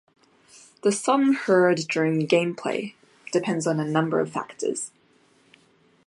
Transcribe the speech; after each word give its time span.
The 0.81 0.91
song 0.91 1.33
heard 1.33 1.77
during 1.87 2.25
gameplay 2.27 2.95
depends 3.31 3.67
on 3.67 3.79
a 3.79 3.85
number 3.85 4.19
of 4.19 4.31
factors. 4.31 4.89